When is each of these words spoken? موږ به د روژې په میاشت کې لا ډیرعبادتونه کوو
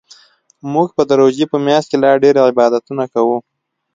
موږ 0.73 0.87
به 0.95 1.03
د 1.09 1.11
روژې 1.21 1.45
په 1.51 1.57
میاشت 1.65 1.87
کې 1.91 1.97
لا 2.03 2.11
ډیرعبادتونه 2.23 3.03
کوو 3.13 3.37